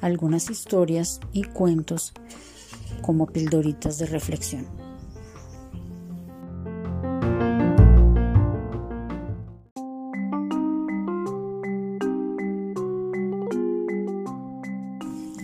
algunas 0.00 0.50
historias 0.50 1.20
y 1.32 1.44
cuentos 1.44 2.12
como 3.02 3.26
pildoritas 3.26 3.98
de 3.98 4.06
reflexión. 4.06 4.66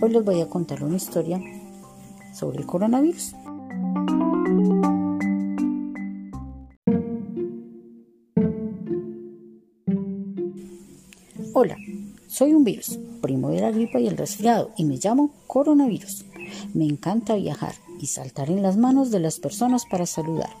Hoy 0.01 0.11
les 0.11 0.23
voy 0.23 0.41
a 0.41 0.47
contar 0.47 0.83
una 0.83 0.97
historia 0.97 1.41
sobre 2.33 2.59
el 2.59 2.65
coronavirus. 2.65 3.33
Hola, 11.53 11.77
soy 12.27 12.53
un 12.53 12.63
virus, 12.65 12.99
primo 13.25 13.49
de 13.49 13.59
la 13.59 13.71
gripa 13.71 13.99
y 13.99 14.07
el 14.07 14.17
resfriado, 14.17 14.69
y 14.77 14.85
me 14.85 14.97
llamo 14.97 15.31
coronavirus. 15.47 16.25
Me 16.75 16.85
encanta 16.85 17.33
viajar 17.33 17.73
y 17.99 18.05
saltar 18.05 18.51
en 18.51 18.61
las 18.61 18.77
manos 18.77 19.09
de 19.09 19.19
las 19.19 19.39
personas 19.39 19.85
para 19.89 20.05
saludar. 20.05 20.51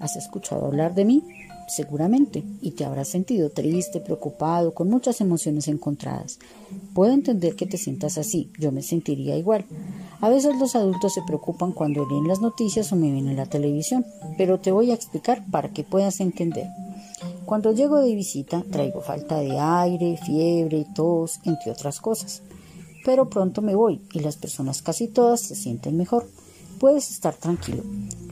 ¿Has 0.00 0.16
escuchado 0.16 0.64
hablar 0.64 0.94
de 0.94 1.04
mí? 1.04 1.22
Seguramente, 1.68 2.42
y 2.62 2.70
te 2.70 2.86
habrás 2.86 3.08
sentido 3.08 3.50
triste, 3.50 4.00
preocupado, 4.00 4.72
con 4.72 4.88
muchas 4.88 5.20
emociones 5.20 5.68
encontradas. 5.68 6.38
Puedo 6.94 7.12
entender 7.12 7.56
que 7.56 7.66
te 7.66 7.76
sientas 7.76 8.16
así, 8.16 8.50
yo 8.58 8.72
me 8.72 8.80
sentiría 8.80 9.36
igual. 9.36 9.66
A 10.22 10.30
veces 10.30 10.56
los 10.58 10.74
adultos 10.76 11.12
se 11.12 11.20
preocupan 11.26 11.72
cuando 11.72 12.08
leen 12.08 12.26
las 12.26 12.40
noticias 12.40 12.90
o 12.90 12.96
me 12.96 13.12
ven 13.12 13.28
en 13.28 13.36
la 13.36 13.44
televisión, 13.44 14.06
pero 14.38 14.58
te 14.58 14.70
voy 14.70 14.92
a 14.92 14.94
explicar 14.94 15.44
para 15.50 15.68
que 15.68 15.84
puedas 15.84 16.20
entender. 16.20 16.68
Cuando 17.48 17.72
llego 17.72 17.96
de 18.02 18.14
visita 18.14 18.62
traigo 18.70 19.00
falta 19.00 19.38
de 19.38 19.58
aire, 19.58 20.18
fiebre, 20.18 20.84
tos, 20.94 21.40
entre 21.44 21.72
otras 21.72 21.98
cosas. 21.98 22.42
Pero 23.06 23.30
pronto 23.30 23.62
me 23.62 23.74
voy 23.74 24.02
y 24.12 24.20
las 24.20 24.36
personas 24.36 24.82
casi 24.82 25.08
todas 25.08 25.40
se 25.40 25.54
sienten 25.54 25.96
mejor. 25.96 26.28
Puedes 26.78 27.10
estar 27.10 27.32
tranquilo. 27.32 27.84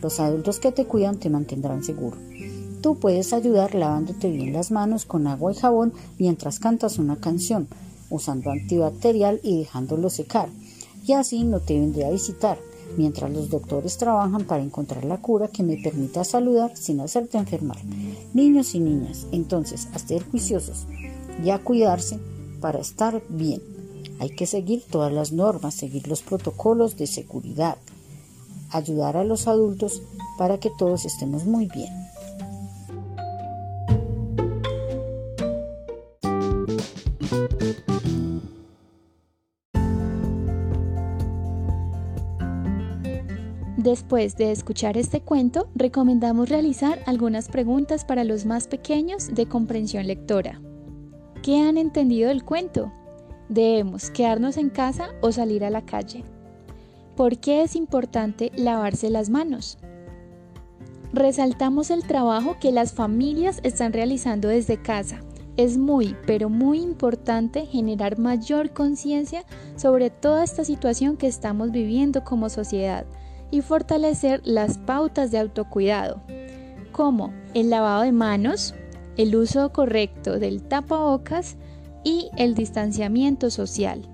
Los 0.03 0.21
adultos 0.21 0.61
que 0.61 0.71
te 0.71 0.85
cuidan 0.85 1.19
te 1.19 1.31
mantendrán 1.31 1.83
seguro. 1.83 2.19
Tú 2.83 2.99
puedes 2.99 3.33
ayudar 3.33 3.75
lavándote 3.75 4.31
bien 4.31 4.53
las 4.53 4.71
manos 4.71 5.07
con 5.07 5.27
agua 5.27 5.51
y 5.51 5.55
jabón 5.55 5.95
mientras 6.19 6.59
cantas 6.59 6.99
una 6.99 7.17
canción, 7.17 7.69
usando 8.11 8.51
antibacterial 8.51 9.41
y 9.43 9.61
dejándolo 9.61 10.11
secar. 10.11 10.51
Y 11.07 11.15
así 11.15 11.45
no 11.45 11.61
te 11.61 11.81
vendré 11.81 12.05
a 12.05 12.11
visitar 12.11 12.59
mientras 12.97 13.31
los 13.31 13.51
doctores 13.51 13.99
trabajan 13.99 14.45
para 14.45 14.63
encontrar 14.63 15.05
la 15.05 15.21
cura 15.21 15.49
que 15.49 15.63
me 15.63 15.77
permita 15.77 16.25
saludar 16.25 16.77
sin 16.77 17.01
hacerte 17.01 17.39
enfermar. 17.39 17.79
Niños 18.35 18.75
y 18.75 18.81
niñas, 18.81 19.27
entonces, 19.33 19.89
a 19.93 19.99
ser 19.99 20.25
juiciosos 20.25 20.87
y 21.45 21.51
a 21.51 21.59
cuidarse 21.59 22.19
para 22.61 22.79
estar 22.79 23.23
bien. 23.29 23.63
Hay 24.19 24.31
que 24.31 24.47
seguir 24.47 24.83
todas 24.91 25.13
las 25.13 25.33
normas, 25.33 25.75
seguir 25.75 26.09
los 26.09 26.23
protocolos 26.23 26.97
de 26.97 27.07
seguridad, 27.07 27.77
ayudar 28.71 29.17
a 29.17 29.25
los 29.25 29.47
adultos 29.47 30.03
para 30.39 30.59
que 30.59 30.71
todos 30.79 31.05
estemos 31.05 31.45
muy 31.45 31.67
bien. 31.67 31.93
Después 43.77 44.37
de 44.37 44.53
escuchar 44.53 44.97
este 44.97 45.21
cuento, 45.21 45.69
recomendamos 45.75 46.49
realizar 46.49 46.99
algunas 47.05 47.49
preguntas 47.49 48.07
para 48.07 48.25
los 48.25 48.47
más 48.47 48.69
pequeños 48.69 49.35
de 49.35 49.47
comprensión 49.47 50.07
lectora. 50.07 50.63
¿Qué 51.43 51.61
han 51.61 51.77
entendido 51.77 52.31
del 52.31 52.43
cuento? 52.43 52.91
¿Debemos 53.51 54.11
quedarnos 54.11 54.57
en 54.57 54.71
casa 54.71 55.11
o 55.21 55.31
salir 55.31 55.63
a 55.63 55.69
la 55.69 55.85
calle? 55.85 56.25
¿Por 57.17 57.37
qué 57.37 57.63
es 57.63 57.77
importante 57.77 58.51
lavarse 58.57 59.11
las 59.11 59.29
manos? 59.29 59.77
Resaltamos 61.13 61.91
el 61.91 62.03
trabajo 62.03 62.57
que 62.59 62.73
las 62.73 62.95
familias 62.95 63.61
están 63.63 63.93
realizando 63.93 64.49
desde 64.49 64.81
casa. 64.81 65.21
Es 65.59 65.77
muy, 65.77 66.17
pero 66.27 66.49
muy 66.49 66.81
importante 66.81 67.67
generar 67.67 68.19
mayor 68.19 68.71
conciencia 68.71 69.45
sobre 69.77 70.09
toda 70.09 70.45
esta 70.45 70.65
situación 70.65 71.19
que 71.19 71.27
estamos 71.27 71.73
viviendo 71.73 72.25
como 72.25 72.49
sociedad 72.49 73.07
y 73.51 73.61
fortalecer 73.61 74.41
las 74.45 74.79
pautas 74.79 75.31
de 75.31 75.39
autocuidado, 75.39 76.23
como 76.93 77.33
el 77.55 77.71
lavado 77.71 78.03
de 78.03 78.13
manos, 78.13 78.75
el 79.17 79.35
uso 79.37 79.73
correcto 79.73 80.39
del 80.39 80.63
tapabocas 80.63 81.57
y 82.05 82.31
el 82.37 82.55
distanciamiento 82.55 83.51
social. 83.51 84.09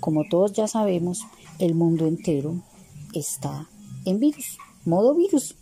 Como 0.00 0.22
todos 0.28 0.52
ya 0.52 0.68
sabemos, 0.68 1.22
el 1.58 1.74
mundo 1.74 2.06
entero 2.06 2.62
está 3.12 3.68
en 4.04 4.20
virus, 4.20 4.58
modo 4.84 5.14
virus. 5.14 5.56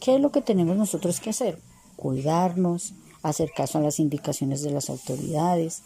¿Qué 0.00 0.14
es 0.14 0.20
lo 0.20 0.30
que 0.30 0.40
tenemos 0.40 0.76
nosotros 0.76 1.18
que 1.18 1.30
hacer? 1.30 1.58
Cuidarnos, 2.04 2.92
hacer 3.22 3.52
caso 3.56 3.78
a 3.78 3.80
las 3.80 3.98
indicaciones 3.98 4.60
de 4.60 4.70
las 4.70 4.90
autoridades, 4.90 5.80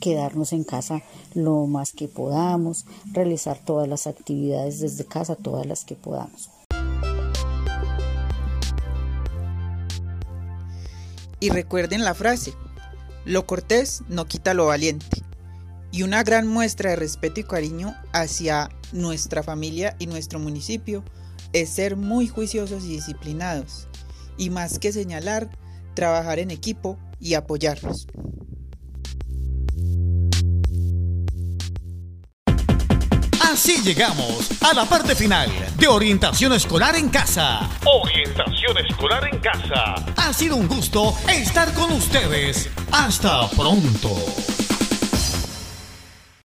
quedarnos 0.00 0.52
en 0.52 0.64
casa 0.64 1.02
lo 1.34 1.66
más 1.68 1.92
que 1.92 2.08
podamos, 2.08 2.84
realizar 3.12 3.60
todas 3.64 3.86
las 3.88 4.08
actividades 4.08 4.80
desde 4.80 5.04
casa, 5.04 5.36
todas 5.36 5.64
las 5.64 5.84
que 5.84 5.94
podamos. 5.94 6.50
Y 11.38 11.50
recuerden 11.50 12.02
la 12.02 12.14
frase, 12.14 12.54
lo 13.24 13.46
cortés 13.46 14.02
no 14.08 14.26
quita 14.26 14.54
lo 14.54 14.66
valiente. 14.66 15.22
Y 15.92 16.02
una 16.02 16.24
gran 16.24 16.48
muestra 16.48 16.90
de 16.90 16.96
respeto 16.96 17.38
y 17.38 17.44
cariño 17.44 17.94
hacia 18.12 18.68
nuestra 18.90 19.44
familia 19.44 19.94
y 20.00 20.08
nuestro 20.08 20.40
municipio 20.40 21.04
es 21.52 21.68
ser 21.68 21.94
muy 21.94 22.26
juiciosos 22.26 22.84
y 22.84 22.88
disciplinados 22.88 23.86
y 24.36 24.50
más 24.50 24.78
que 24.78 24.92
señalar, 24.92 25.50
trabajar 25.94 26.38
en 26.38 26.50
equipo 26.50 26.98
y 27.18 27.34
apoyarnos. 27.34 28.06
Así 33.52 33.82
llegamos 33.82 34.50
a 34.62 34.72
la 34.72 34.86
parte 34.86 35.14
final 35.14 35.50
de 35.76 35.86
Orientación 35.86 36.54
Escolar 36.54 36.96
en 36.96 37.10
Casa. 37.10 37.68
Orientación 37.84 38.78
Escolar 38.88 39.28
en 39.30 39.38
Casa. 39.40 39.94
Ha 40.16 40.32
sido 40.32 40.56
un 40.56 40.66
gusto 40.66 41.14
estar 41.28 41.72
con 41.74 41.92
ustedes. 41.92 42.70
Hasta 42.90 43.48
pronto. 43.50 44.16